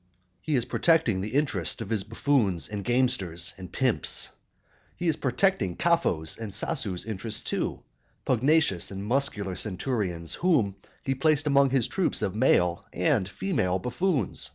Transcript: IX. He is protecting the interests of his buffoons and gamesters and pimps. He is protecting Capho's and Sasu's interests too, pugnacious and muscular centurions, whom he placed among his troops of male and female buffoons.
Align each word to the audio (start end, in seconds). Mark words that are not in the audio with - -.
IX. 0.00 0.08
He 0.40 0.54
is 0.54 0.64
protecting 0.64 1.20
the 1.20 1.34
interests 1.34 1.82
of 1.82 1.90
his 1.90 2.04
buffoons 2.04 2.68
and 2.70 2.82
gamesters 2.82 3.52
and 3.58 3.70
pimps. 3.70 4.30
He 4.96 5.08
is 5.08 5.16
protecting 5.16 5.76
Capho's 5.76 6.38
and 6.38 6.52
Sasu's 6.52 7.04
interests 7.04 7.42
too, 7.42 7.82
pugnacious 8.24 8.90
and 8.90 9.04
muscular 9.04 9.54
centurions, 9.54 10.32
whom 10.36 10.76
he 11.02 11.14
placed 11.14 11.46
among 11.46 11.68
his 11.68 11.86
troops 11.86 12.22
of 12.22 12.34
male 12.34 12.86
and 12.94 13.28
female 13.28 13.78
buffoons. 13.78 14.52